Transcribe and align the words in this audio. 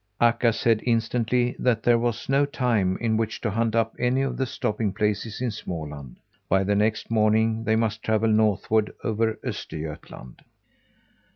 Akka 0.19 0.51
said 0.51 0.81
instantly 0.83 1.55
that 1.59 1.83
there 1.83 1.99
was 1.99 2.27
no 2.27 2.43
time 2.47 2.97
in 2.99 3.17
which 3.17 3.39
to 3.41 3.51
hunt 3.51 3.75
up 3.75 3.95
any 3.99 4.21
of 4.23 4.35
the 4.35 4.47
stopping 4.47 4.91
places 4.93 5.41
in 5.41 5.49
Småland. 5.49 6.15
By 6.49 6.63
the 6.63 6.73
next 6.75 7.11
morning 7.11 7.65
they 7.65 7.75
must 7.75 8.01
travel 8.01 8.29
northward, 8.31 8.91
over 9.03 9.35
Östergötland. 9.45 10.37